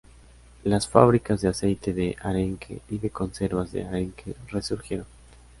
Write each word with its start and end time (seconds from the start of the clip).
Las 0.63 0.87
fábricas 0.87 1.41
de 1.41 1.49
aceite 1.49 1.93
de 1.93 2.17
arenque 2.23 2.81
y 2.89 2.97
de 2.97 3.11
conservas 3.11 3.71
de 3.71 3.83
arenque 3.85 4.35
resurgieron. 4.49 5.05